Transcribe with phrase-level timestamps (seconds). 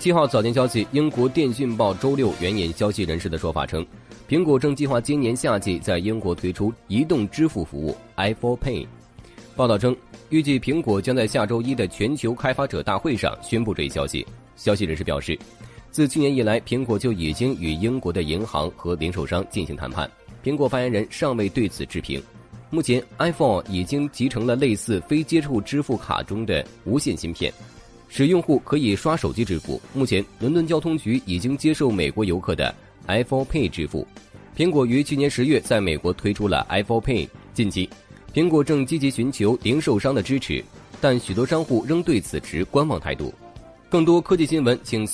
[0.00, 3.84] 七号早间消息，英国电讯报周六援引消息人士的说法称，
[4.28, 8.86] 苹果正计划今年夏季在英国推出移动支付服务 iPhone Pay。
[9.56, 9.96] 报道称，
[10.28, 14.24] 预计苹果将在下周一的全球开发者大会上宣布这一消息。
[14.54, 15.36] 消息人士表示，
[15.90, 20.08] 自去年以来，苹果就已经与英国的银行和零售商进行谈判。
[20.44, 22.22] 苹果发言人尚未对此置评。
[22.70, 27.52] 目前，iPhone 已经集成了类似非接触支付卡中的无线芯片。
[28.08, 29.80] 使用户可以刷手机支付。
[29.94, 32.74] 目前，伦敦交通局已经接受美国游客的
[33.06, 34.06] iPhone Pay 支付。
[34.56, 37.28] 苹果于去年十月在美国推出了 iPhone Pay。
[37.52, 37.88] 近期，
[38.32, 40.64] 苹果正积极寻求零售商的支持，
[41.00, 43.32] 但许多商户仍对此持观望态度。
[43.90, 45.06] 更多科技新闻，请。